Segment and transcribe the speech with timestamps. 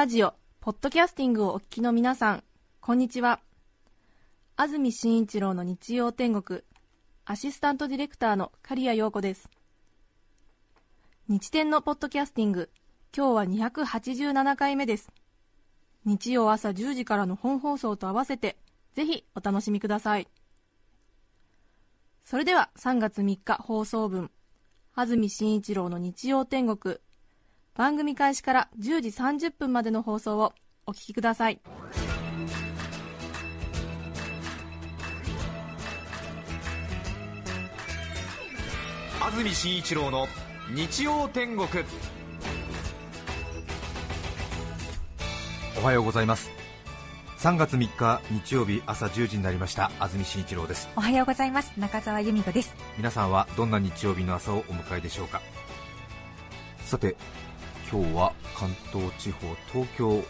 [0.00, 2.42] ラジオ、ポッドキャスティングをお聞きの皆さん、
[2.80, 3.38] こんにちは。
[4.56, 6.62] 安住紳一郎の日曜天国、
[7.26, 9.50] アシスタントディレクターの刈谷陽子です。
[11.28, 12.70] 日天のポッドキャスティング、
[13.14, 15.12] 今日は287回目です。
[16.06, 18.56] 日曜朝10時からの本放送と合わせて、
[18.94, 20.28] ぜひお楽しみください。
[22.24, 24.30] それでは3月3日放送分、
[24.94, 27.00] 安住紳一郎の日曜天国、
[27.80, 30.52] 番組開始から10時30分までの放送を
[30.86, 31.62] お聞きください。
[39.18, 40.26] 安住紳一郎の
[40.74, 41.68] 日曜天国。
[45.80, 46.50] おはようございます。
[47.38, 49.90] 3月3日日曜日朝10時になりました。
[49.98, 50.90] 安住紳一郎です。
[50.96, 51.72] おはようございます。
[51.78, 52.74] 中澤由美子です。
[52.98, 55.40] 皆さんはどんな日曜日の朝をお迎えでしょうか。
[56.84, 57.16] さて
[57.90, 60.22] 今日は関東地方東京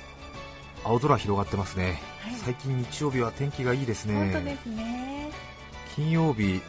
[0.83, 2.35] 青空広がってますね、はい。
[2.37, 4.15] 最近日曜日は天気がいいですね。
[4.15, 5.31] 本当ですね。
[5.95, 6.63] 金曜日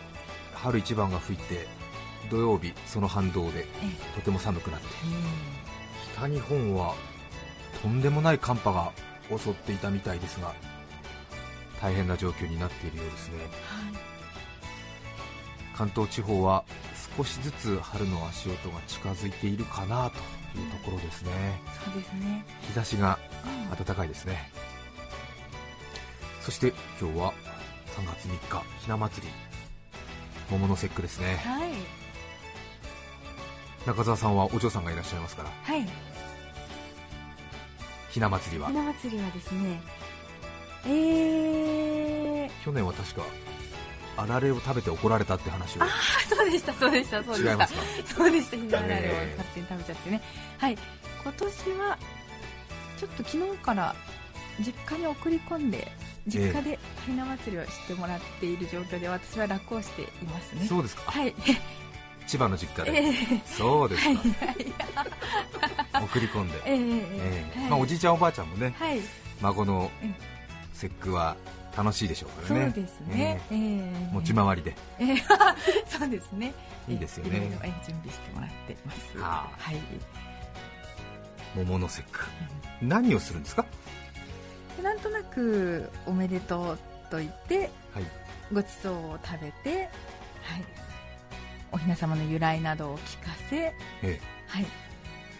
[0.53, 1.65] 春一番が吹いて
[2.29, 3.65] 土曜日その反動で
[4.15, 4.87] とても寒くなって。
[6.13, 6.93] 北日本は
[7.81, 8.01] とん。
[8.01, 8.91] でもない寒波が
[9.29, 10.53] 襲っていたみたいですが
[11.81, 13.35] 大変な状況になっているようですね
[15.81, 16.63] 関東地方は
[17.17, 21.31] 少しずつ春の足音が近づいているかなというところですね。
[21.83, 22.45] そうですね。
[22.67, 23.17] 日差しが
[23.83, 24.51] 暖かいですね。
[26.39, 27.33] そして今日は
[27.97, 29.33] 3月3日ひな祭り。
[30.51, 31.37] 桃の節句ですね。
[31.37, 31.71] はい。
[33.87, 35.49] 中澤さんはお嬢さんがいらっしゃいますから。
[35.63, 35.87] はい。
[38.11, 38.67] ひな祭りは？
[38.67, 39.81] ひな祭りはですね
[40.85, 43.23] えー、去年は確か
[44.17, 45.83] あられを食べて怒られたって話を。
[45.83, 45.87] あ
[46.29, 47.51] そうでしたそうでしたそうでした。
[47.51, 47.81] 違いますか？
[48.15, 50.21] そうでしたひなあられをえー勝手に食べちゃってね。
[50.57, 50.77] はい。
[51.23, 51.49] 今年
[51.79, 51.97] は
[52.99, 53.95] ちょっと昨日から
[54.59, 55.91] 実家に送り込んで
[56.27, 60.65] 実家でひな祭りをしてもらっている状況で私は楽をしていますね。
[60.67, 61.11] そうですか。
[61.11, 61.33] はい。
[62.27, 64.17] 千葉の実家で、えーそうですはい。
[64.17, 69.01] か送り込んで、えーええはいまあ、おじいちゃんおばあちゃんもねはい。
[69.41, 70.15] 孫のうん。
[70.73, 71.35] 節句は
[71.75, 74.75] 楽しいでしょうかそうらねですね、えー持ち回りで。
[74.99, 75.17] えー
[75.99, 76.53] そうですね。
[76.89, 77.31] いいですよね。
[77.33, 79.17] えーいろいろえー準備してもらってます。
[79.17, 79.49] はあ。
[79.57, 79.77] はい。
[81.55, 82.25] 桃の節句。
[82.81, 83.65] 何をするんですか？
[84.77, 88.05] でなんとなくおめでとうと言ってはい。
[88.53, 89.89] ごちそうを食べて、はい、
[91.71, 94.19] お雛様の由来などを聞かせ、ええ。
[94.47, 94.65] はい、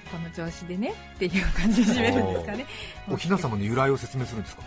[0.10, 2.66] この調子でねっていう感じで締めるんですかね。
[3.10, 4.64] お雛様の由来を説明するんですか？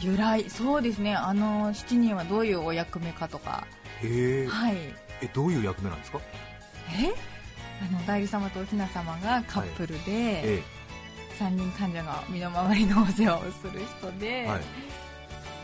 [0.00, 0.48] 由来。
[0.48, 1.14] そうですね。
[1.14, 3.66] あの7人はどういうお役目かとか。
[4.02, 4.46] へえ。
[4.46, 4.76] はい。
[5.22, 6.20] えどういう役目なんですか？
[6.92, 7.12] え？
[7.82, 10.62] あの代理様とお雛様がカップルで、え
[11.38, 14.60] 3人患者が身の回りのお世話をする人で,、えはい。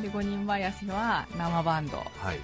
[0.03, 2.39] で5人林は生バンド、はい、はい。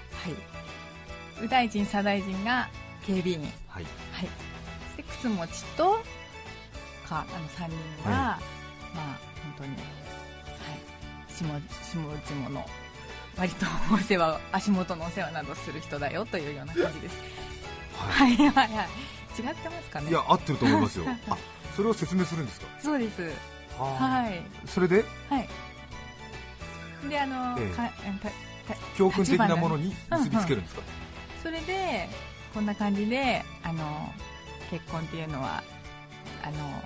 [1.36, 2.68] 右大臣左大臣が
[3.06, 3.84] 警備員、はい。
[4.12, 4.28] はい、
[4.96, 5.94] で靴持ちと
[7.08, 7.68] かあの3
[8.02, 8.38] 人は、は
[8.94, 9.82] まあ本当に、はい、
[11.42, 12.66] 下下々の
[13.36, 17.18] 割とお世話足元のお世話などする人だよというような感じです。
[17.96, 18.68] ははいはいはい。
[19.38, 20.08] 違ってますかね？
[20.08, 21.04] いいや合ってると思いますよ。
[21.30, 21.36] あ
[21.76, 22.66] それを説明するんですか？
[22.80, 23.22] そうです。
[23.78, 24.42] ははい。
[24.66, 25.04] それで？
[25.30, 25.48] はい。
[27.08, 27.74] であの、ええ。
[27.74, 27.82] か
[28.68, 30.82] たた教訓的なものに結びつけるんですか？
[31.42, 32.08] それで
[32.54, 34.12] こんな感じであの
[34.70, 35.62] 結婚っていうのは
[36.44, 36.82] あの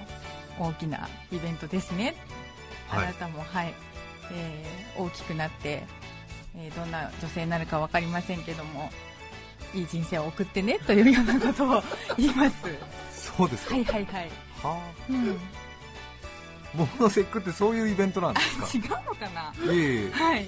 [0.68, 2.14] 大きなイベントですね、
[2.88, 3.04] はい。
[3.04, 3.74] あなたもはい、
[4.32, 5.82] えー大きくなって、
[6.56, 8.90] えーどんな女性になるか分かりませんけども
[9.74, 11.82] いい人生を送ってねというようなことを
[12.16, 12.56] 言います。
[13.36, 13.74] そうですか？
[13.74, 14.30] はいはいはい、
[14.62, 14.80] は
[15.10, 15.36] うん、違うあ
[16.74, 19.02] 桃の節句ってそういうイベントなんですか？
[19.06, 19.52] のかな？
[19.70, 20.10] ええ。
[20.10, 20.46] はい。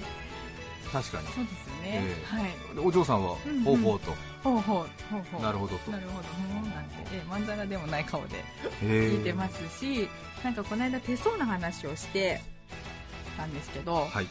[0.90, 1.26] 確かに。
[1.28, 2.36] そうですよね、ええ。
[2.36, 2.74] はい。
[2.74, 3.64] でお嬢さんはうんうん。
[3.64, 4.14] ほうほうと？
[4.42, 4.62] ほうほう
[5.10, 5.90] ほうほうなるほどと。
[5.90, 6.28] なるほど。
[6.62, 8.42] うんなんて、えーまんざらでもない顔で
[8.80, 10.08] 聞聞いてますし、
[10.42, 12.40] なんかこの間手相の話をして
[13.38, 14.26] たんですけど、はい。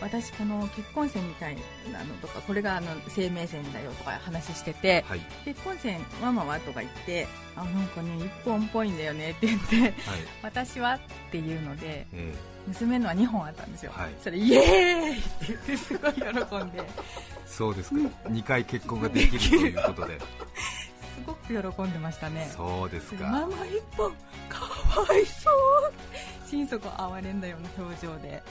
[0.00, 1.56] 私この結婚線みたい
[1.92, 5.20] なのとかこれがあの生命線だよとか話してて、はい。
[5.44, 7.26] 結婚線ママはとか言って
[7.56, 9.92] あなんかね1本っぽいんだよねって言ってはい。
[10.42, 11.00] 私はっ
[11.32, 12.34] ていうのでえ
[12.68, 14.10] 娘のは2本あったんですよ、はい。
[14.22, 14.62] それイエー
[15.14, 16.36] イって言ってすごい喜んで。
[16.36, 16.84] ー
[17.46, 17.96] そうですか。
[18.28, 20.20] 2回結婚ができるということで。
[21.18, 22.48] すごく喜んでましたね。
[22.54, 23.24] そうですか。
[23.24, 24.12] ママ1本
[24.48, 25.92] かわいそう
[26.48, 28.42] 心底哀れんだような表情で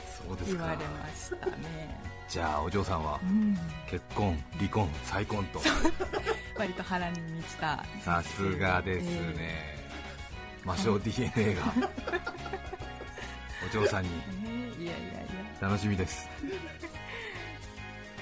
[0.46, 2.00] 言われましたね。
[2.28, 3.58] じゃあお嬢さんはうん。
[3.90, 5.60] 結婚離婚再婚と。
[6.56, 9.04] 割と腹に満ちたさすがです
[9.36, 9.76] ね、
[10.64, 11.62] 魔性 DNA が。
[13.66, 14.10] お嬢さんに。
[14.44, 15.12] えーいやいやい
[15.60, 15.68] や。
[15.68, 16.28] 楽しみです。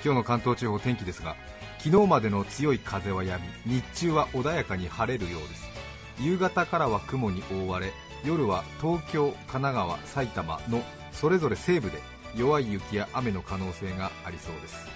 [0.02, 1.36] 今日の関東地方天気ですが
[1.78, 5.68] 昨日までの強い風はやみ日中は穏やかに晴れるようです。
[6.18, 7.92] 夕方からは雲に覆われ
[8.26, 10.82] 夜は東京、神奈川、埼玉の
[11.12, 11.98] それぞれ西部で
[12.36, 14.88] 弱い雪や雨の可能性がありそうです。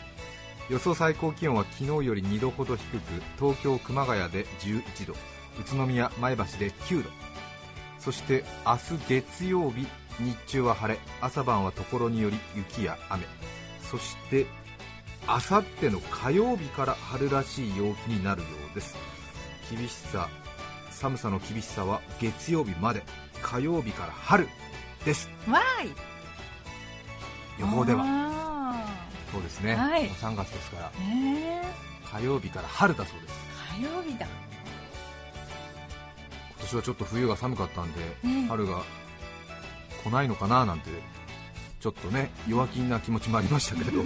[0.69, 5.12] 予想最高気温は昨日より2度ほど低く東京、熊谷で11度
[5.61, 7.11] 宇都宮、前橋で9度。
[8.00, 9.87] そして明日月曜日
[10.19, 13.25] 日中は晴れ朝晩はところにより雪や雨。
[13.81, 14.47] そして
[15.27, 18.97] あさっての火曜日から春らしい陽気になるようです。
[19.71, 20.29] 厳しさ
[20.90, 23.02] 寒さの厳しさは月曜日まで
[23.42, 24.48] 火曜日から春
[25.04, 25.31] です。
[25.48, 25.92] わーい。
[27.58, 28.04] 予報では。
[28.04, 28.87] は
[29.32, 30.04] そうですね、はい。
[30.04, 30.90] もう3月ですから。
[31.04, 31.66] ねえ
[32.04, 33.34] 火曜日から春だそうです。
[33.78, 34.26] 火曜日だ。
[34.26, 34.34] 今
[36.60, 38.46] 年はちょっと冬が寒かったんで、ね。
[38.48, 38.82] 春が
[40.04, 40.90] 来ないのかななんて
[41.78, 44.02] ちょっとね弱気な気持ちもありましたけれど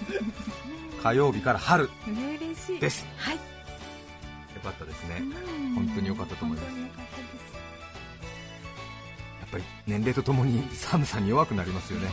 [1.02, 2.80] 火曜日から春嬉しい。
[2.80, 3.36] ですはい。
[3.36, 3.40] よ
[4.68, 5.22] かったですね。
[5.22, 5.74] うん。
[5.74, 6.78] 本当に良かったと思います。
[6.78, 6.84] や
[9.46, 12.10] っぱり年齢とともに 寒さに弱くなりますよね。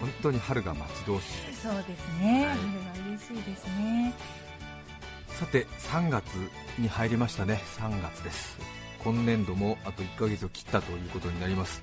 [0.00, 1.54] 本当に春が待ち遠しい。
[1.54, 2.56] そうですね、はい。
[2.56, 4.14] 春が嬉しいですね。
[5.28, 6.26] さて3月
[6.78, 7.60] に入りましたね。
[7.78, 8.58] 3月です。
[9.02, 11.82] 今年度もあと1ヶ月を切ったということになります。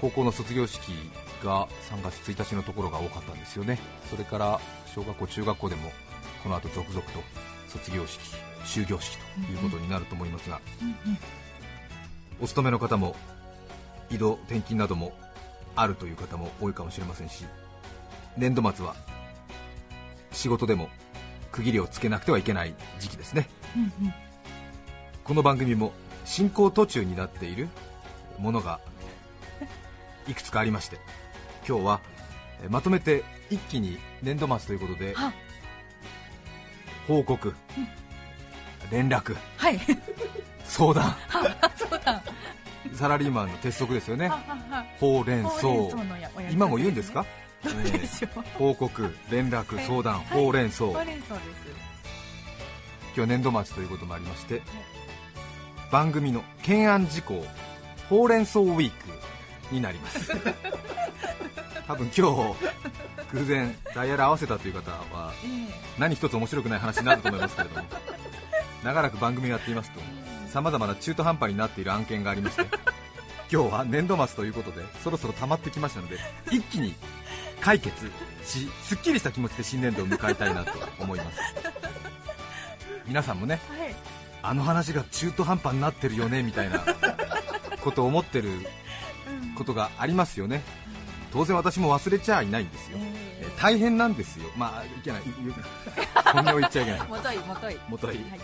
[0.00, 0.92] 高校の卒業式
[1.44, 3.78] が3月1日のところが多かったんですよね。
[4.10, 4.60] それから
[4.94, 5.92] 小学校中学校でも
[6.42, 7.22] この後続々と
[7.68, 10.60] 卒業式終業式ということになると思いますが、
[12.40, 13.16] お勤めの方も
[14.10, 15.12] 移動転勤なども
[15.74, 17.44] あるという方も多いかもしれませんし
[18.36, 18.94] 年度末は
[20.32, 20.88] 仕事でも
[21.50, 23.48] 区切りをつけなくてはいけない時期ですね、
[25.24, 25.92] この番組も
[26.24, 27.68] 進行途中になっている
[28.38, 28.80] ものが
[30.28, 30.98] いくつかありまして
[31.66, 32.00] 今日は
[32.62, 35.32] えーまとめて一気に年度末ということでは
[37.06, 37.54] 報告、
[38.90, 39.36] 連絡。
[39.56, 39.80] はい。
[40.64, 41.16] 相談。
[41.76, 42.22] そうだ
[42.94, 44.30] サラリーマンの鉄則ですよね。
[44.98, 45.68] ほうれん草
[46.50, 47.24] 今も言うんですか、
[47.64, 49.86] どうえでしょうー報告連絡はい。
[49.86, 50.24] 相談、はい。
[50.42, 51.02] ほうれん草、今
[53.16, 54.62] 日年度末ということもありまして、
[55.90, 57.44] 番組の懸案事項
[58.08, 60.32] ほうれん草ウィークになります。
[61.86, 62.54] 多分今日
[63.32, 65.46] 偶然ダイヤル合わせたという方はえ。
[65.98, 67.88] 何一つ面白くない話になると思いますけれども
[68.84, 70.00] 長らく番組をやっていますと
[70.48, 72.62] さまざまな中途半端になっている案件がありまして
[73.50, 76.18] 今日は年度末ということでそろそろ溜まってきましたので
[76.50, 76.94] 一気に
[77.60, 78.10] 解決
[78.44, 81.38] しすっきりした気持ちで新年度を迎えたいなと思います。
[83.06, 83.94] 皆さんもねえはい。
[84.42, 86.84] あの話が中途半端になってるよねみたいな
[87.80, 88.50] ことを思ってる
[89.56, 90.62] ことがありますよね。
[91.32, 93.27] 当然私も忘れちゃいないんですよ、ええ
[93.58, 94.50] 大変なんですよ。
[94.56, 95.22] まあいけない。
[96.32, 97.00] 本音を言っちゃいけない。
[97.08, 97.78] もといもとい。
[97.88, 98.10] もとい。
[98.10, 98.40] はい。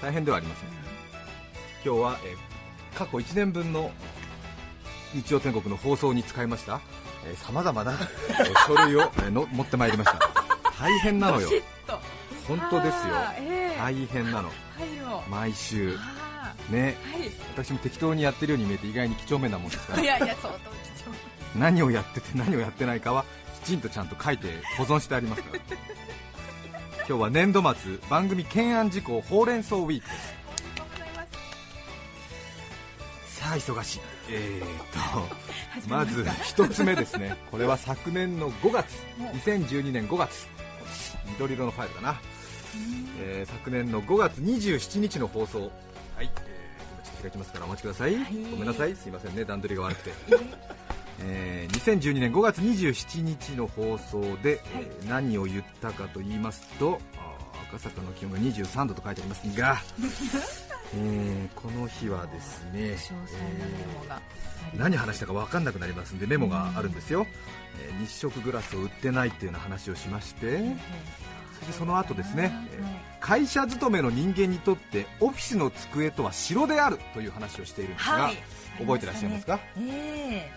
[0.00, 0.68] 大変ではありません。
[1.84, 2.52] 今日は、えー
[2.94, 3.90] 過去1年分の
[5.14, 6.78] 日曜天国の放送に使いました
[7.36, 7.92] さまざまな、
[8.28, 10.18] えー書類を、えーの持ってまいりました。
[10.78, 11.48] 大変なのよ。
[12.46, 13.14] 本当ですよ。
[13.38, 14.50] ええ大変なの。
[15.30, 15.96] 毎週。
[15.98, 16.96] あね。
[17.14, 17.30] ーはい。
[17.54, 20.02] 私も適当にやってるように見えて意外に几帳面なもんですから。
[20.02, 20.64] いやいや相当貴
[21.08, 21.14] 重
[21.56, 23.24] 何をやってて何をやってないかは
[23.62, 25.62] きちんとちゃんと書いて保存してありますから。
[27.08, 30.12] 今日は年度末番組懸案事項ほうれん草ウィークで
[33.26, 33.40] す。
[33.40, 34.00] さあ忙しい。
[34.30, 37.36] えー、とまず一つ目ですね。
[37.50, 38.94] これは昨年の5月。
[39.44, 40.46] 2012年5月。
[41.32, 42.20] 緑色のファイルかな、
[43.20, 45.60] えー昨年の5月27日の放送。
[45.60, 45.70] はい、
[46.20, 46.30] えー、今
[47.02, 48.94] ちょっと開きますからお待ちください、ごめんなさい。
[48.94, 49.44] すいませんね。
[49.44, 50.12] 段取りが悪くて
[51.24, 57.00] えー2012年5月27日の放送で、えー何を言ったかと言いますと
[57.68, 59.80] 赤坂の気温が23度と書いてありますが
[60.94, 67.26] えーこの日はですね、えー何話したか分かんなくなりますんでメモがあるんですよ、
[67.84, 70.60] えー日食グラスを売ってないっていうような話をしまして、
[71.72, 78.36] そその後ですね、えー会社勤めの人間にとってオフィスの机とは城であるという話をしているんですが、はい。
[78.78, 80.50] 覚えてらっしゃいますか、え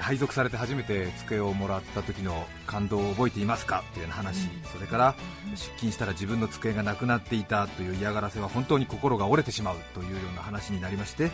[0.00, 3.84] 配属されて初めて机をもらった時の感動を覚えていますか？
[3.92, 5.14] というような話、それから
[5.50, 11.30] 出勤したら自分の机がなくなっていたという嫌がらせは本当に心が折れてしまうというような話になりまして、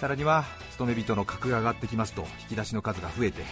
[0.00, 3.42] さらには勤め人の格が上がってきますと引き出しの数が増えて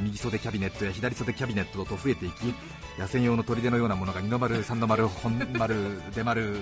[0.00, 2.54] 右袖キャビネットや左袖キャビネットと増えていき
[3.00, 6.56] 野戦用の砦のようなものが二の丸三の丸本丸出丸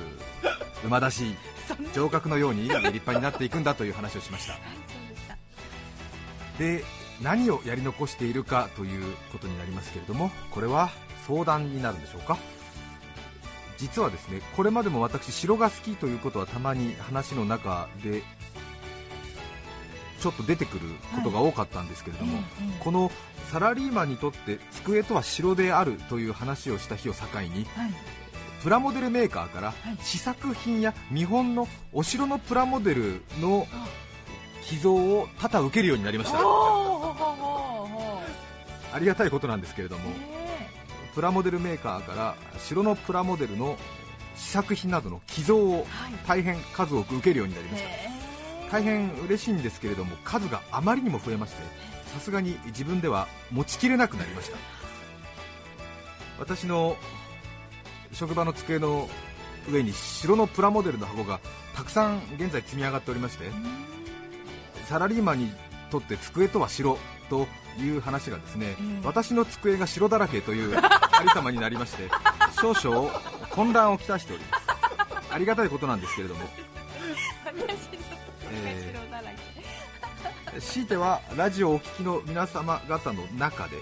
[0.84, 1.36] 馬出し
[1.92, 4.54] 城郭のように立派になっていくんだという話をしました。
[6.58, 6.82] で
[7.22, 10.90] 何をやり残しているかということになりますけれどもこれは
[11.26, 12.38] 相談になるんでしょうか？
[13.78, 18.22] 実はですねこれまでも私城が好きということはたまに話の中で
[20.18, 22.42] ちょっと出てくることが多かったんですけれども、
[22.80, 23.12] この
[23.52, 27.90] サラリーマンにとって机とは城であるという話をした日を境にはい。
[28.62, 29.98] プラモデルメーカーからはい。
[30.00, 33.66] 試作品や見本のお城のプラモデルの
[34.64, 36.38] 寄贈を多々受けるようになりました
[38.96, 40.70] ありがたいことなんですけれどもえ。
[41.14, 43.76] プラモデルメーカーから城のプラモデルの
[44.36, 45.86] 試作品などの寄贈を
[46.26, 47.88] 大変数多く受けるようになりました。
[47.90, 48.10] へ
[48.72, 51.62] 大変嬉しいんですけれども数があまりにも増えまして
[52.12, 54.56] さすがに自分では持ちきれなくなりました。
[56.38, 56.96] 私の
[58.12, 59.08] 職場の机の
[59.70, 61.40] 上に城のプラモデルの箱が
[61.74, 63.44] たくさん現在積み上がっておりまして
[64.86, 65.52] サラリーマンに
[65.90, 67.46] とって机とは城と
[67.78, 69.02] いう話がですね、うん。
[69.04, 72.08] 私の机が城だらけという ありさまになりまして
[72.60, 73.10] 少々
[73.50, 74.66] 混乱をきたしております。
[75.30, 76.48] ありがたいことなんですけれども。
[78.50, 78.96] えー
[80.60, 83.76] 強いてはラジオをお聞きの皆様方の中で、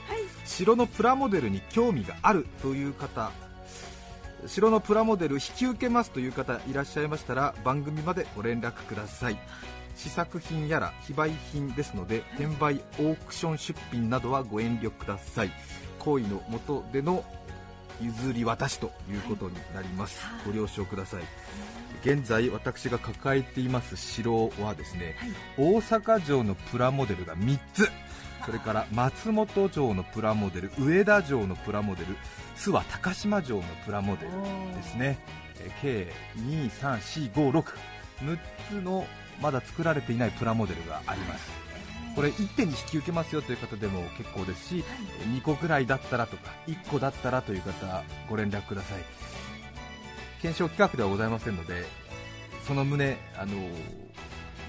[0.45, 3.31] 城のプラモデルに興味があるという方
[4.47, 9.39] 城のプラモデル引き受けますという方いらっしゃいましたら番組までご連絡ください
[9.97, 15.53] 試作品やら非売品ですので転売オークション出品などはご遠慮ください。
[15.99, 17.25] 行為のもとでの
[18.01, 21.23] 譲り渡しということになります、ご了承ください。
[22.03, 25.17] 現在私が抱えています城はですね、
[25.57, 27.89] 大阪城のプラモデルが3つ。
[28.45, 32.09] それから松本城のプラモデル上田城のプラモデル
[32.57, 34.33] 諏訪高島城のプラモデル
[34.75, 35.19] ですね。
[35.61, 37.65] えー計23456
[38.69, 39.07] つの
[39.41, 41.51] まだ作られていないプラモデルがあります。
[42.15, 44.85] これ1点に引き受けますよという方でも結構ですし、
[45.35, 49.01] 2個ぐらいだったらとか1個だったらという方ご連絡ください。
[50.41, 51.87] 検証企画ではございませんので
[52.67, 53.53] その旨あの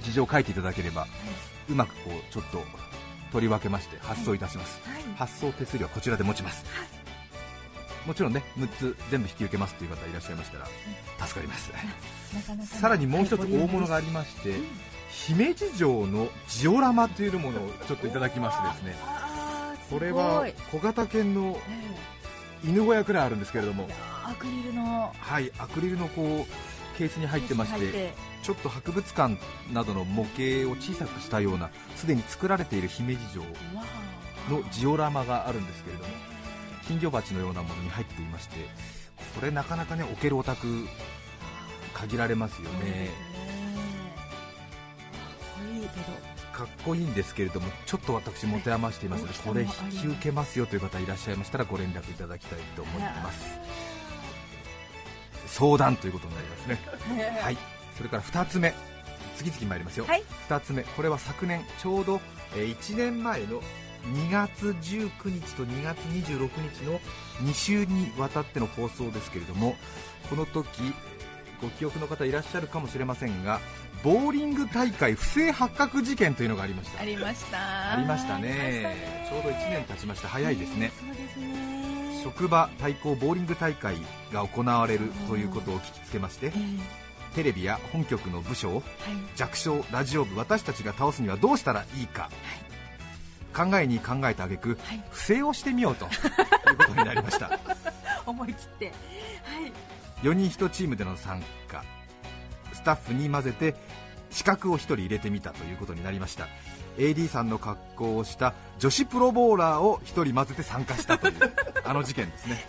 [0.02, 1.08] 事情を書いていただければ、
[1.70, 2.64] うまくこうちょっと
[3.32, 4.80] 取り分けまして発送いたします、
[5.16, 6.66] 発送手数料はこちらで持ちます、
[8.06, 10.68] もちろんね6つ全部引き受けますという方いらっしゃいましたら
[11.26, 11.72] 助かります。
[12.80, 14.56] さらにもう一つ大物がありまして、
[15.10, 18.96] 姫路城のジオラマというものをちょっといただきましてですね。
[19.90, 21.60] これは小型犬の
[22.64, 23.88] 犬小屋くらいあるんですけれども
[24.26, 25.14] アクリルの。
[25.18, 29.38] はいアクリルのこうケースに入ってましてちょっと博物館
[29.74, 36.10] などの模型を小さくしたようなすでに作られている姫路城のジオラマがあるんですけれども
[36.88, 38.56] 金魚鉢のようなものに入っていまして
[39.39, 40.68] これなかなかね置けるお宅
[41.94, 43.10] 限られますよね。
[45.74, 46.04] いいけど
[46.51, 49.62] かっこいいんですけれどもちょっと私持て余していますのでこれ
[49.92, 53.46] 引き受けますよという方いらっしゃいましたらご連絡いただきたいと思います。
[55.48, 57.39] 相談ということになりますね。
[57.42, 57.58] はい。
[57.98, 58.74] それから2つ目。
[59.38, 60.24] 次々参りますよ、はい。
[60.50, 60.84] 2つ目。
[60.84, 62.22] これは昨年ちょうど
[62.56, 63.62] えー1年前の
[64.14, 67.00] 2月19日と2月26日の
[67.44, 69.76] 2週にわたっての放送ですけれども
[70.30, 70.94] この時えー
[71.62, 73.62] ご記憶の方いらっしゃるかもしれませんが
[74.04, 77.02] ボーリング大会不正発覚事件というのがありました。
[77.02, 77.94] ありました。
[77.94, 79.26] ありましたね。
[79.28, 80.28] ちょうど1年経ちました。
[80.28, 80.92] 早いですね。
[81.00, 82.22] そうですね。
[82.24, 83.96] 職場対抗ボーリング大会
[84.34, 86.80] が行われるということを聞きつけましてえー
[87.36, 88.84] テレビや本局の部署をはい。
[89.36, 92.30] 弱小ラジオ部私たちが倒すにはどうしたらいいか、
[93.56, 95.04] 考えに考えた挙句、はい。
[95.10, 97.58] 不正をしてみようということになりました。
[98.28, 98.86] 思い切って。
[98.86, 98.96] はい。
[100.24, 101.84] 4人1チームでの参加。
[102.74, 103.76] スタッフに混ぜて
[104.30, 106.48] 資格を1人入れてみたということになりました。
[106.98, 111.36] AD さんの格好をした女子プロボーラーを1人混ぜて参加したという
[111.86, 112.66] あの事件ですね。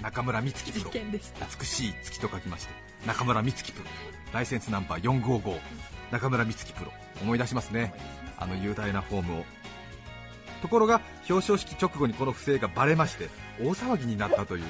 [0.00, 1.46] 中村美月プ事ロ件でした。
[1.46, 2.72] 美しい月と書きまして
[3.06, 3.90] 中村美月プロ。
[4.32, 5.60] ライセンスナンバー455
[6.14, 6.92] 中村美月プロ
[7.22, 7.92] 思い出しますね。
[8.38, 9.44] あの雄大なフォームを。
[10.62, 13.28] ところが表彰式直後にこの不正がバレまして
[13.60, 14.64] 大騒ぎになったという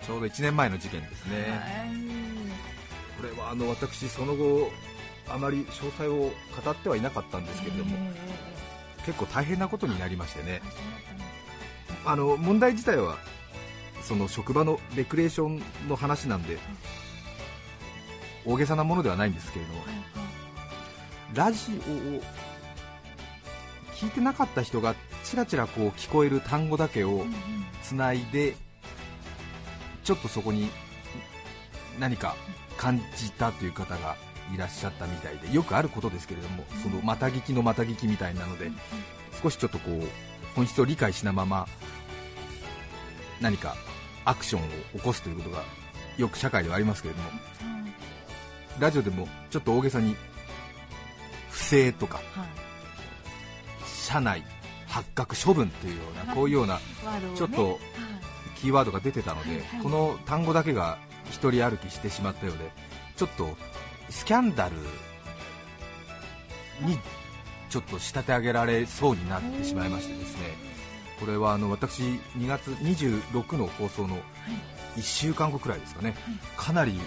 [0.00, 1.60] ちょうど1年前の事件ですね。
[3.18, 4.70] これはあの私その後
[5.28, 6.32] あまり詳細を
[6.64, 7.94] 語ってはいなかったんですけれども
[9.04, 10.62] 結構大変なことになりましてね。
[12.06, 13.18] あの問題自体は
[14.00, 16.56] その職場のレクレーションの話なんで
[18.46, 20.21] 大げさなものではないんですけれども
[21.34, 22.20] ラジオを
[23.94, 27.24] 聞いてなかった人がちらちらこう聞こえる単語だけを
[27.82, 28.54] つないで
[30.04, 30.68] ちょっとそこに
[31.98, 32.36] 何か
[32.76, 34.16] 感じたという方が
[34.52, 38.70] いらっしゃったみたいでよくあることですけれどもそのまた聞きのまた聞きみたいなので
[39.42, 40.02] 少しちょっとこう
[40.54, 41.66] 本質を理解しなまま
[43.40, 43.76] 何か
[44.24, 44.64] アクションを
[44.98, 45.62] 起こすということが
[46.18, 47.30] よく社会ではありますけれども
[48.78, 50.16] ラジオでもちょっと大げさに
[51.62, 52.20] 不正とか
[53.86, 54.42] 社内
[54.88, 56.80] 発覚処分というようなこういうような
[57.36, 57.78] ちょっと
[58.56, 60.98] キーワードが出てたので、この単語だけが
[61.30, 62.70] 一人歩きしてしまったようで
[63.16, 63.56] ちょっと
[64.10, 64.76] スキャンダル
[66.86, 66.98] に
[67.70, 70.72] ちょっと仕立て上げられそうになってしまいましてですね。
[71.20, 74.18] これはあの私2月26の放送の
[74.96, 76.14] 1週間後くらいですかね。
[76.56, 77.00] かなり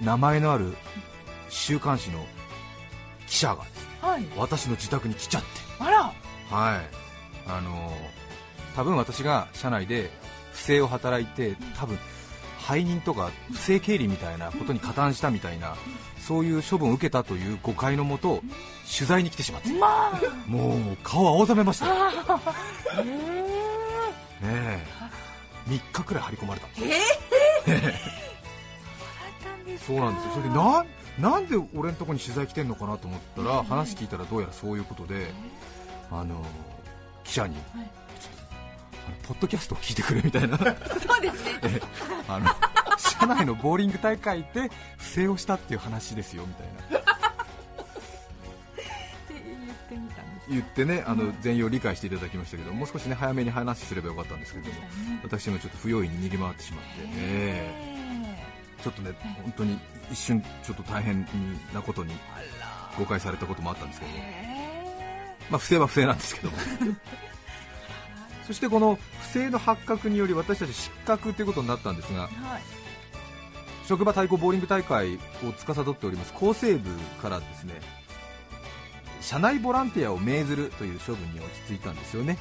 [0.00, 0.74] 名前のある
[1.50, 2.24] 週刊誌の
[3.26, 3.64] 記者が
[4.00, 4.26] はい。
[4.36, 5.48] 私の自宅に来ちゃって。
[5.78, 6.12] あら。
[6.50, 6.80] はい、
[7.46, 7.90] あの
[8.76, 10.10] 多分私が社内で
[10.52, 11.98] 不正を働いて、多分
[12.68, 15.74] 背任とか不正経理みたいなことに加担したみたいな、
[16.18, 18.42] そういう処分を受けたという誤解のもと、
[18.98, 20.20] 取材に来てしまって、まあ。
[20.46, 21.86] もう顔青ざめました。
[24.42, 24.80] え。
[24.86, 24.86] え
[25.68, 26.68] 3日くらい張り込まれた、
[29.86, 30.86] そうなんですよ、それでなん
[31.18, 35.32] なんで俺のとこに取材来てんのかなと思ったら、話聞いたらどうやらそういうことで、
[36.10, 36.44] あの
[37.22, 37.56] 記者に、
[39.22, 40.58] ポッドキャストを聞いてくれみたいな。
[40.58, 41.60] そうですね。
[41.62, 41.82] ええ
[42.28, 42.46] あの
[42.98, 47.04] 社内のボーリング大会で不正をしたっていう話ですよみたいな。
[50.48, 54.76] 言ってねあの全容を理解していただきましたけどもう少しね早めに話すればよかったんですけれども
[55.22, 57.93] 私もちょっと不用意に逃げ回ってしまって、ええ
[58.84, 59.78] ちょっとね本当に
[60.12, 61.26] 一瞬ちょっと大変
[61.72, 62.14] なことに
[62.98, 64.18] 誤解されたこともあったんですけども、
[65.50, 66.56] まあ、不正は不正なんですけども。
[68.46, 72.30] そしてこの不正の発覚により私たち失格ということになったんですがはい。
[73.86, 76.90] 職場対抗ボーリング大会を司っております厚生部
[77.22, 77.80] からですね
[79.22, 82.36] 社内ボランティアを命ずるという処分に落ち着いたんですよね。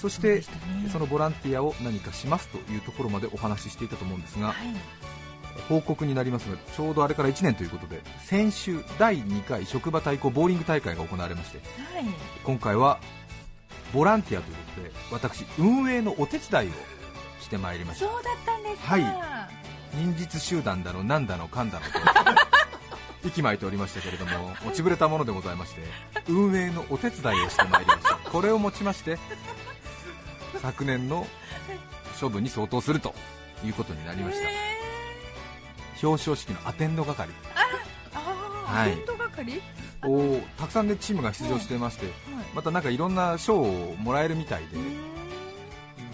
[0.00, 0.42] そして
[0.90, 4.54] そのボランティアを何かしますというところまでお話ししていたと思うんですがはい
[5.68, 12.04] 報告になりますがちょうどあれから1年ということで先週第2回職場対抗ボーリング大会が行われましてはい。
[12.44, 12.98] 今回は
[13.92, 16.72] ボランティアということで私運営のお手伝いを
[17.40, 18.06] してまいりました。
[18.06, 18.88] そうだったんですか。
[18.88, 19.96] はい。
[19.96, 21.92] 忍術集団だのなんだのかんだのと
[23.28, 25.82] 息巻いておりましたけれども落ちぶれたものでございまして
[26.28, 28.16] 運営のお手伝いをしてまいりました。
[28.30, 29.18] これをもちまして
[30.60, 31.26] 昨年の
[32.20, 33.14] 処分に相当すると
[33.64, 34.73] いうことになりました
[36.02, 37.30] 表彰式のアテンド係。
[38.14, 38.18] あ
[38.66, 38.92] あ、はい。
[38.92, 39.62] アテンド係？
[40.06, 42.14] をたくさんでチームが出場してましてはい。
[42.54, 44.76] またなんかいろんな賞をもらえるみたいで。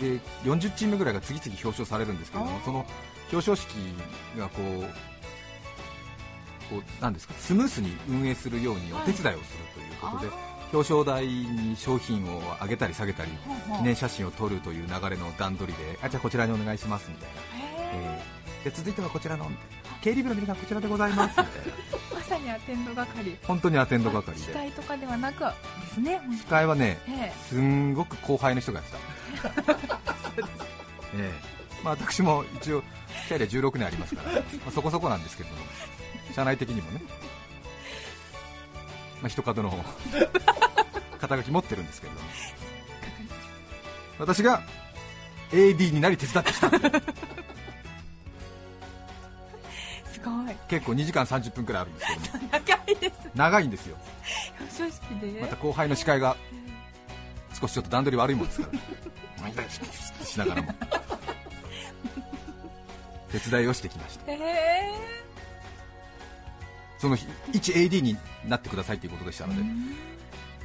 [0.01, 2.87] で40チームぐらいが次々表彰されるんですけどもその
[3.31, 3.75] 表彰式
[4.39, 4.83] がこう
[6.75, 10.33] こうなんですかスムースに運営するようにお手伝いをするということで、
[10.73, 13.31] 表彰台に商品を上げたり下げたり
[13.77, 17.41] 記念写真を撮るという流れの段取りであじゃあこちらにお願いしますみたいな、
[17.93, 21.31] えーで続いてはこちらのみたいな経理部の皆さんこちらでございます。
[21.31, 21.51] みたいな
[22.15, 23.39] まさにアテンド係。
[23.45, 25.47] 本当にアテンド係司で会とかではなくで
[25.95, 30.45] すね司会はねえすんごく後輩の人がやってた、
[31.17, 31.33] ええ。
[31.83, 32.83] まあ、私も一応
[33.29, 35.63] キャリア16年ありますから、 まあ、そこそこなんですけれども
[36.35, 37.03] 社内的にもね、
[39.23, 39.85] まあ、一角の
[41.19, 42.27] 肩書き持ってるんですけれども。
[44.21, 44.63] 私が
[45.51, 46.79] AD になり手伝ってきたんで
[50.69, 53.31] 結構2時間30分くらいあるんですけども 長いです。
[53.35, 53.77] 長いんで？
[53.77, 53.97] すよ
[55.41, 56.37] また後輩の司会が
[57.59, 58.79] 少しちょっと段取り悪いもんですから。
[60.25, 60.75] しながらも。
[63.33, 64.33] 手伝いをしてきました。
[64.33, 65.21] ええ。
[66.99, 69.63] その日一 AD になってくださいということでしたので、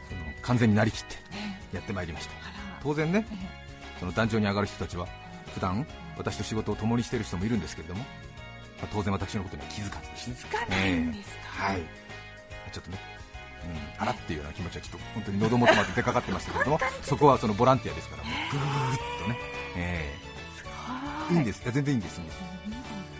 [0.10, 1.15] その完全になりきって
[1.74, 2.34] やってまいりました。
[2.84, 3.26] 当然ね
[4.00, 5.08] その壇上に上がる人たちは
[5.54, 5.88] 普段
[6.18, 8.04] 私と仕事を共にしている人もいるんですけれども、
[8.80, 10.36] まあ当然私のことには気づかずですね。
[10.40, 11.36] 気づかないんですか？
[11.44, 11.74] ええ。
[11.74, 11.82] はい。
[12.72, 12.98] ちょっとね、
[13.98, 18.62] うん、あらっていうような気持ちはちょっと本当に喉元まで出かかってましたけれどもそこはそのボランティアですからもうぐー
[18.94, 19.38] っとね、
[19.78, 20.14] え
[21.32, 21.34] え。
[21.34, 21.38] い。
[21.38, 21.64] いんです。
[21.64, 22.18] いや全然いいんです。
[22.18, 22.40] いいんです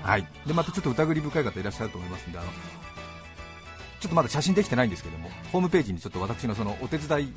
[0.04, 2.48] はい、でまたちょっと疑り深い方いらっしゃると思いますんであの
[4.00, 7.34] ちょっとまだ写真できてないんですけどもホームページにちょっと私のそのお手伝い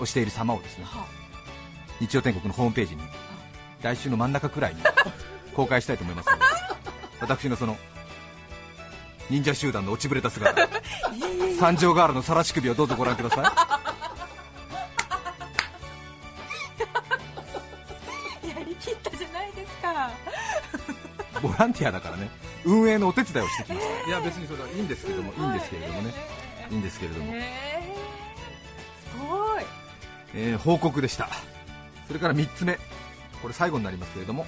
[0.00, 0.86] をしている様をですね
[2.00, 3.02] 日曜天国のホームページに
[3.80, 4.80] 来週の真ん中くらいに
[5.54, 6.33] 公開したいと思います
[7.24, 7.78] 私のその
[9.30, 10.68] 忍者集団の落ちぶれた姿。
[11.58, 13.40] 三条ガールの晒し首をどうぞご覧くださ
[18.46, 20.10] やりきったじゃないですか。
[20.10, 20.12] い
[21.40, 22.28] ボランティアだからね。
[22.66, 26.14] 運営のお手伝いをしてきました、いや別にそれはいいんですけどもいいんですけれどもね。
[26.70, 26.74] い。
[26.74, 29.64] いんですけれども、えー、すごい。
[30.34, 31.30] えー報告でした。
[32.06, 32.78] それから3つ目。
[33.40, 34.46] これ最後になりますけれども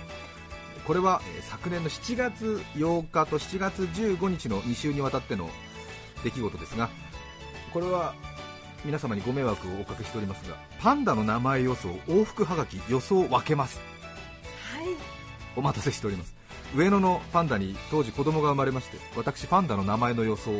[0.86, 5.48] これは、えー昨年の7月8日と7月15日の2週にわたっての
[6.22, 6.90] 出来事ですが
[7.72, 8.14] これは
[8.84, 13.80] 皆様にご迷惑をおかけしておりますがパンダの名前予想往復はがき予想分けます。
[14.72, 14.86] はい。
[15.56, 16.34] お待たせしております。
[16.74, 20.50] 上野のパンダに当時子供が生まれまして私パンダの名前の予想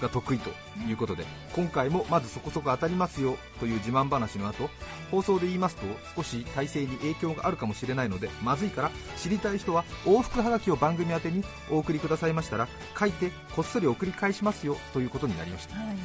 [0.00, 0.50] が得意と
[0.88, 4.68] いうことで今回もまずそこそこ当たりますよという自慢話の後
[5.10, 5.82] 放送で言いますと
[6.16, 15.76] 少し体制に影響があるかもしれないのでまずいから知りたい人は往復はがきを番組宛てにお送りくださいましたら書いてこっそり送り返しますよということになりました。
[15.76, 15.96] はい。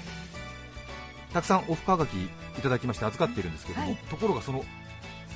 [1.33, 2.29] たくさん往復はがきい
[2.61, 3.97] ただきまして預かっているんですけども、はい。
[4.09, 4.63] ところがその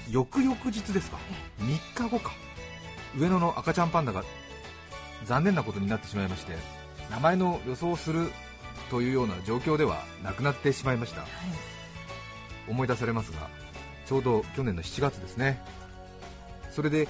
[0.10, 1.18] 翌々日ですか
[1.60, 2.32] 3日後か
[3.18, 4.24] 上野の赤ちゃんパンダが
[5.26, 6.83] 残念なことになってしまいまして
[7.14, 8.32] 名前の予想をする
[8.90, 11.24] というような状況ではなくなってしまいました、
[12.68, 13.50] 思い出されますが
[14.08, 15.62] ちょうど去年の7月ですね。
[16.72, 17.08] それで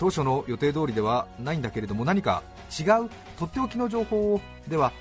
[0.00, 2.42] 当初の予定通りではないんだけれども何か
[2.76, 4.92] 違うとっておきの情報をでは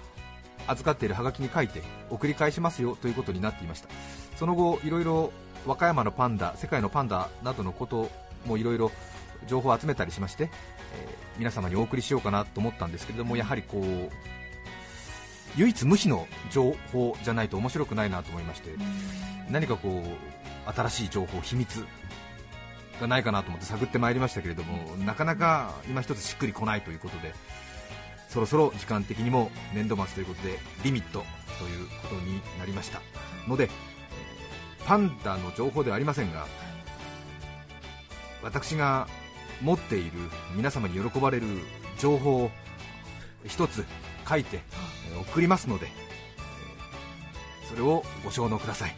[0.68, 3.90] 預かっているハガキに書いて送り返しますよということになっていました。
[4.38, 5.32] その後いろいろ
[5.66, 8.12] 和歌山のパンダ世界のパンダなどのこと
[8.46, 8.92] もいろいろ
[9.48, 10.52] 情報を集めたりしまして、
[10.94, 14.12] えー皆様にお送りしようかなと思ったんですけれどもやはりこう
[15.58, 18.72] 唯一無二の情報じゃないと面白くないなと思いまして
[19.50, 21.86] 何かこう新しい情報秘密
[23.00, 27.34] がないかなと思って探ってまいりましたけれどもなかなか今一つしっくりこないということで
[28.30, 31.24] そろそろ時間的にも年度末ということでリミット
[31.60, 33.02] ということになりました。
[33.48, 33.96] のでえー
[34.86, 36.46] パンダの情報ではありませんが
[38.44, 39.08] 私が
[39.62, 40.12] 持っている
[40.56, 41.46] 皆様に喜ばれる
[41.98, 42.52] 情報を
[43.46, 43.86] 一つ
[44.28, 44.62] 書いて
[45.12, 48.96] えー送りますのでえーそれをご承納ください。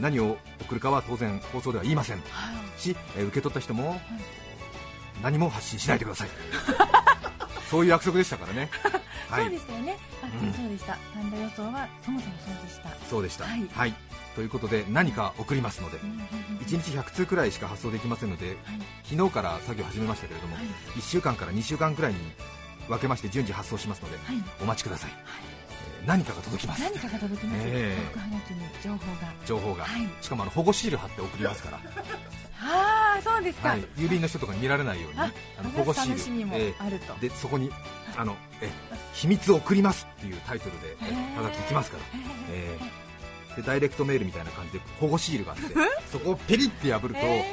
[0.00, 2.22] 何を送るかは当然放送では言いません。
[2.76, 4.00] し、えー受け取った人も
[5.22, 6.28] 何も発信しないでください。
[7.68, 8.70] そういう約束でしたからね。
[8.84, 8.97] は
[9.36, 9.96] そうでいしたよね。
[10.22, 10.52] あ、うん。
[10.52, 10.98] そうでした。
[11.14, 12.88] パンダ予想はそもそもそうでした。
[13.08, 13.44] そうでした。
[13.44, 13.68] はい。
[13.70, 13.94] はい。
[14.34, 15.98] ということで何か送りますので。
[15.98, 16.28] うんうんうん
[16.68, 18.56] 1日100通くらいしか発送できませんのではい。
[19.04, 20.64] 昨日から作業始めましたけれどもはい。
[20.98, 22.18] 1週間から2週間くらいに
[22.88, 24.36] 分けまして順次発送しますのではい。
[24.60, 25.58] お待ちください、えー
[26.06, 26.80] 何かが届きます。
[26.80, 29.34] 何かが届きます、ええ往復はがきに情報が。
[29.44, 30.08] 情報が、はい。
[30.22, 31.80] しかもあの保護シール貼って送りますから、
[32.62, 37.70] ああそうですか、はい、郵便の人とかに見られないようにああの保護楽しみもえあると、ーでそこに
[38.18, 38.68] あのえ
[39.14, 40.96] 秘密を送りますっていうタイトルで
[41.36, 42.02] はがき行きますから、
[42.50, 42.76] え
[43.48, 43.56] えー。
[43.56, 45.62] でダイレクトメールみたいな感じで保護シールがあって
[46.10, 47.46] そこをペリって破ると、え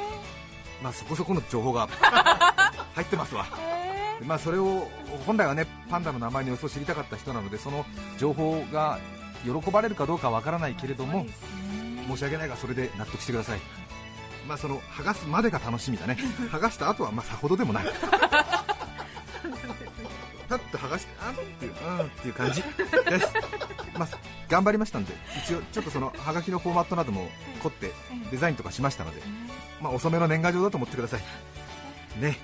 [0.81, 1.87] まあ、そこそこの情報が
[2.95, 3.45] 入ってますわ。
[4.25, 4.89] まあ、それを
[5.25, 7.85] 本来はねパンダの名前の予想を知りたかった人なのでその
[8.17, 8.97] 情報が
[9.43, 11.27] 喜ばれるかどうかわからないけれども、
[12.07, 13.59] 申し訳ないがそれで納得してください、
[14.47, 16.17] まあ、その剥がすまでが楽しみだね。
[16.51, 17.85] 剥がした後はまあさほどでもない
[20.47, 22.61] パッと剥がしてあんっていううんっていう感じ。
[22.61, 23.33] です、
[23.97, 24.09] まあ、
[24.49, 27.29] 頑張りましたんで一応ちょっとその剥がきのフォーマットなども
[27.63, 27.91] 凝って
[28.31, 29.21] デザインとかしましたので、
[29.81, 31.21] まあ、遅めの年賀状だと思ってください。
[32.21, 32.37] ね。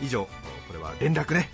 [0.00, 1.48] 以上これは連絡ね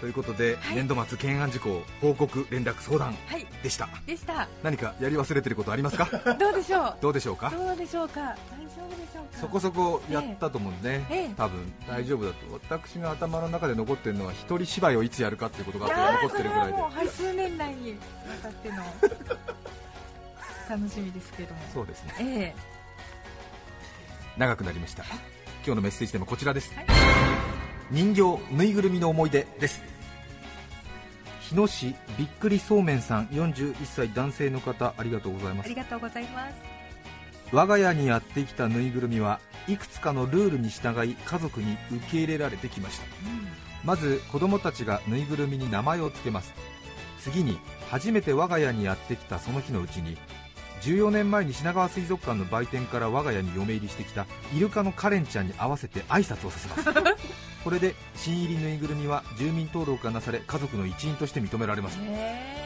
[0.00, 0.76] ということで、はい。
[0.76, 3.46] 年度末懸案事項報告連絡相談はい。
[3.62, 3.88] でした。
[4.06, 4.46] でした。
[4.62, 6.04] 何かやり忘れてることありますか？
[6.38, 6.96] どうでしょう？
[7.00, 7.50] どうでしょうか？
[7.50, 8.20] どうでしょうか？
[8.20, 8.36] 大丈
[8.86, 9.38] 夫でしょうか？
[9.40, 11.16] そこそこやったと思うんでね、え。
[11.30, 12.36] え多分大丈夫だと。
[12.52, 16.72] 私が頭の中で残ってるのは一人芝居をいつやるかっていうことが残ってるぐらいで。
[16.72, 17.96] それはもうはい数年内にわ
[18.42, 18.76] たっての
[20.68, 21.60] 楽しみですけども。
[21.72, 22.14] そうですね。
[22.18, 22.54] え
[24.36, 25.04] 長くなりました。
[25.64, 27.55] 今日のメッセージテーマこちらです、はい
[27.90, 29.82] 人形ぬいぐるみの思い出です。
[31.40, 35.66] 日野市びっくりそうめんさん41歳男性の方ありがとうございます。
[35.68, 36.54] えありがとうございます。
[37.52, 43.06] 我が家にやってきたぬいぐるみはいくつかのルールに従い家族に受け入れられてきました。
[43.84, 46.54] まず子供たちがぬいぐるみに名前を付けます。
[47.20, 50.16] 次に初めて我が家にやってきたその日のうちに
[50.82, 57.15] 14年前に品川水族館の売店から我が家に嫁入りしてきたイルカのカレンちゃんに合わせて挨拶をさせます
[57.66, 61.98] これで新入りぬいぐるみは住民登録がなされ家族の一員として認められます。
[62.00, 62.06] へ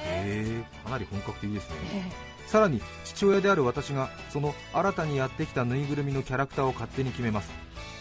[0.05, 2.13] えかなり本格的ですね。
[2.47, 7.51] さらに父親である私がその新たにやってきたぬいぐるみのキャラクターを勝手に決めます。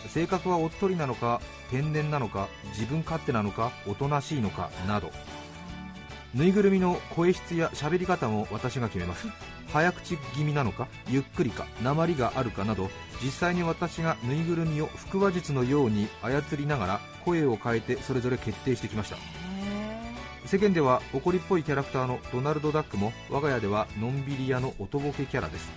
[0.09, 1.39] 性格はおっとりなのか
[1.71, 5.09] 天然なのか自分勝手なのかおとなしいのかなど
[6.33, 9.27] ぬいぐるみの声質や喋り方も私が決めます。
[9.71, 12.89] 早口気味なのかゆっくりか鉛があるかなど
[13.23, 19.17] 実際に私がぬいぐるみを腹話術のように操りながら声を変えてそれぞれ決定してきました。
[20.45, 25.69] 世間では怒りっぽいキャラクターのドナルドダックも我が家ではのんびり屋の音ボケキャラです。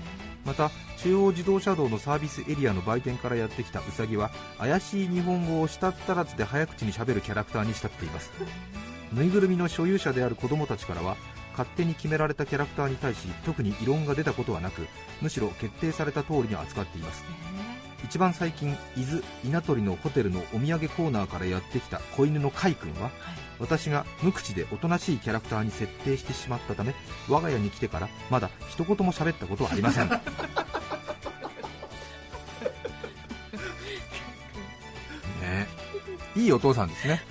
[0.45, 8.31] また中央自動車道のサービスエリアの売店からやってきたウサギは怪しい日本語をしたったらずで早口にしゃべるキャラクターに慕っています
[9.13, 11.17] ぬいぐるみの所有者である子供たちからは
[11.53, 14.87] 勝手に決められたキャラクターに対し特に異論が出たことはなく
[15.21, 17.25] むしろ決定された通りに扱っています。
[18.05, 23.11] 一番最近伊豆稲取のホテルのお土産コーナーからやってきた子犬のカイ君は、
[23.61, 26.95] 私が無口でおとなしいキャラクターに設定してしまったため
[27.29, 30.09] 我が家に来てからまだ一言も喋ったことはありません。
[35.41, 35.69] ね
[36.35, 37.23] いいお父さんですね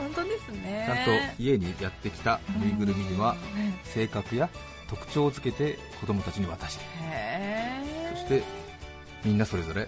[0.91, 3.35] ゃんと家にやってきたぬいぐるみには
[3.83, 4.49] 性格や
[4.87, 6.85] 特徴をつけて子供たちに渡して。
[7.01, 7.81] へ
[8.13, 8.43] そして
[9.23, 9.87] みんなそれぞれ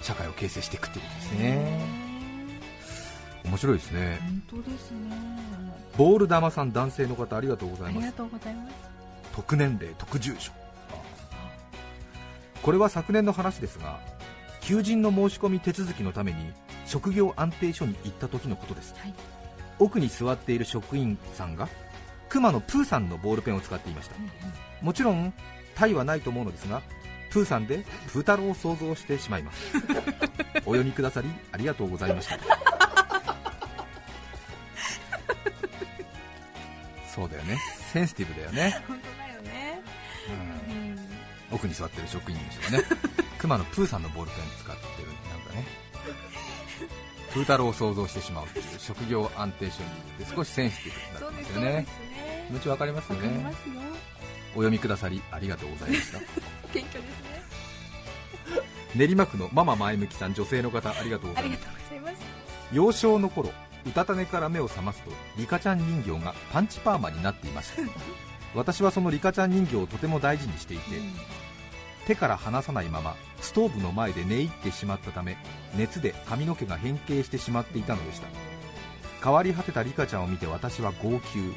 [0.00, 1.80] 社会を形成していくっていうことですね。
[3.44, 4.18] 面白いですね。
[4.50, 4.98] 本当ですね。
[5.96, 8.04] ボール玉さん男性の方ありがとうございます。
[8.04, 8.74] ありがとうございます。
[9.34, 10.52] 特年齢特住所。
[12.62, 14.00] これは昨年の話ですが
[14.62, 16.50] 求人の申し込み手続きのために
[16.86, 19.14] 職業安定所に行った時のことです、はい。
[19.78, 21.68] 奥に座っている職員さんが
[22.28, 24.16] 熊のプーさんのボールペンを使っていました。
[24.80, 25.32] もちろん
[25.74, 26.82] タイはないと思うのですが
[27.30, 29.76] プーさんでプー太郎を想像してしまいます。
[30.66, 32.38] お読みくださりありがとうございました。
[37.12, 37.58] そうだよね。
[37.92, 39.80] センシティブだよね、本当だよね。
[40.68, 41.54] うん。
[41.54, 42.84] 奥に座ってる職員の人がね
[43.38, 45.33] 熊のプーさんのボールペン使ってるなんか
[47.34, 49.82] ねプー太郎を想像してしまうっていう職業安定所
[50.18, 51.86] に少しセンシティブになってますよね。
[52.46, 53.18] 気持ちわかりますよ。
[53.18, 53.52] ね
[54.52, 56.18] お読みくださりありがとうございました。
[56.72, 57.42] 謙虚ですね。
[58.94, 61.84] 練馬区のママ前向きさん女性の方ありがとうございます。
[62.72, 63.50] 幼少の頃
[63.86, 67.82] うたた寝から目を覚ますとリカちゃん人形がパンチパーマになっていました。
[68.54, 71.00] 私はそのリカちゃん人形をとても大事にしていて、
[72.06, 75.36] 手から離さないままストーブの前で寝入ってしまったため
[75.76, 78.28] 熱で髪の毛が変形してしまっていたのでした。
[79.22, 81.54] 変わり果てたリカちゃんを見て私は号泣。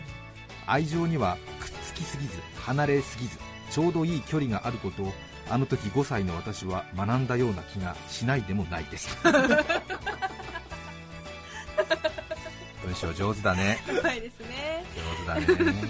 [0.66, 3.38] 愛情にはくっつきすぎず離れすぎず
[3.72, 5.14] ちょうどいい距離があることを
[5.50, 9.18] あの時5歳の私は学んだような気がしないでもないです。
[12.84, 13.80] 文章上手だね。
[13.90, 14.84] うまいですね。
[15.26, 15.74] 上手だね。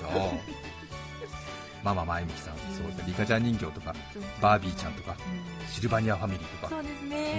[0.00, 0.59] そう
[1.82, 3.94] ママ前向きさんそうですねリカちゃん人形とか
[4.40, 5.16] バービーちゃんとか
[5.68, 6.74] シルバニアファミリーとか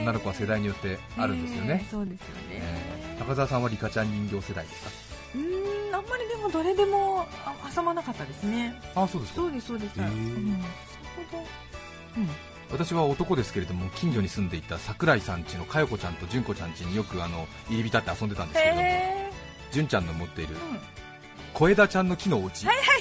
[0.03, 1.81] 女の子は世代によってあるんですよね。
[1.83, 4.89] えー、そうですよね、えー高澤さんはリカちゃん人形世代ですか？
[5.35, 8.73] うーんあんまりでもどれでもあ挟まなかったですね。
[8.95, 9.41] あそうですか。
[9.41, 10.63] そうですそうです、うん。
[12.71, 19.29] 私は男ですけれども近所に住んでいた桜井さん家の佳代子ちゃんと純子ちゃん家によくあの入り浸って遊んでたんですけれどもへ
[19.71, 20.55] 純ちゃんの持っている
[21.53, 22.65] 小枝ちゃんの木のお家。
[22.65, 23.00] はいはい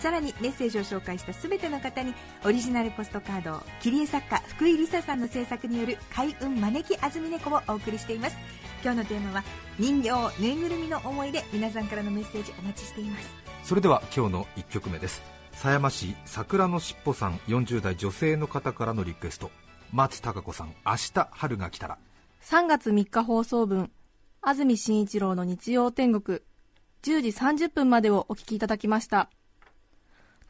[0.00, 8.36] さらにメッセージを紹介した全ての方にオリジナルポストカードを切り絵作家福井梨沙さんの制作による開運招きあずみ猫をお送りしています。
[8.82, 9.44] 今日のテーマは
[9.78, 13.28] 人形ぬいぐるみの思い出皆さんからのメッセージお待ちしています。
[13.64, 15.22] それでは今日の1曲目です。
[15.52, 19.50] 狭山市桜のしっぽさん40代女性の方からのリクエスト。
[19.92, 21.98] 松たか子さん明日春が来たら。
[22.42, 23.90] 3月3日放送分
[24.42, 26.40] 安住紳一郎の日曜天国。
[27.02, 29.30] 10時30分までをお聞きいただきました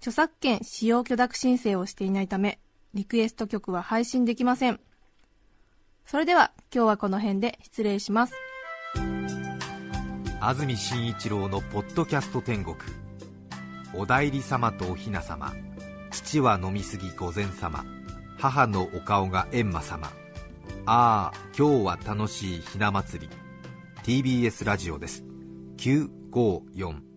[0.07, 2.61] 著作権使用許諾申請をしていないため
[2.95, 4.79] リクエスト曲は配信できません。
[6.07, 8.35] それでは今日はこの辺で失礼します。
[10.41, 12.77] 安住紳一郎のポッドキャスト天国。
[13.95, 15.53] お内裏様とお雛様。
[16.13, 17.85] 父は飲みすぎ御前様。
[18.39, 20.07] 母のお顔が閻魔様。
[20.87, 24.23] ああ今日は楽しいひな祭り。
[24.23, 25.25] TBS ラジオです。
[25.79, 27.16] 954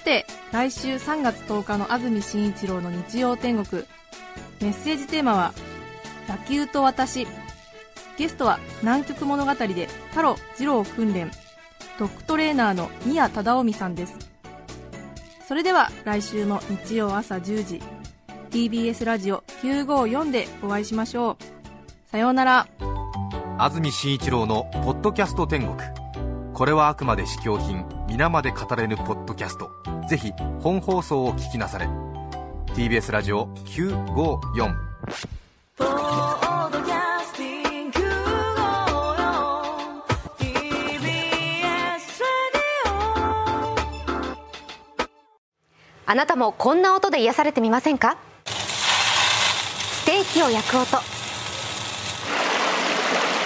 [0.00, 3.84] さて来週3月10日の安住紳一郎の日曜天国。
[4.62, 5.52] メッセージテーマは
[6.26, 7.26] 「野球と私」
[8.16, 11.30] ゲストは南極物語で太郎二郎訓練。
[11.98, 14.16] ドッグトレーナーの宮忠臣さんです。
[15.46, 17.82] それでは来週の日曜朝10時
[18.50, 21.36] TBS ラジオ954でお会いしましょう。
[22.10, 22.66] さようなら。
[23.58, 25.76] 安住紳一郎の「ポッドキャスト天国」
[26.56, 27.99] これはあくまで試供品。
[28.10, 29.70] 皆まで語れぬポッドキャスト。
[30.08, 31.88] ぜひ本放送を聞きなされ。
[32.74, 34.74] TBS ラジオ954
[35.76, 38.02] ポッドキャスティング954
[40.38, 44.28] TBS ラディ
[46.06, 48.18] あなたもこんな音で癒されてみませんか？
[48.44, 50.98] ステーキを焼く音。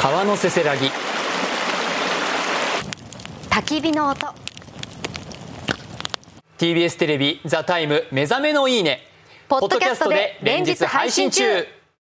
[0.00, 0.90] 川のせせらぎ。
[3.50, 4.26] 焚き火の音
[6.58, 9.06] TBS テレビ「ザタイム目覚めのいいね」
[9.48, 11.66] ポッドキャストで連日配信中。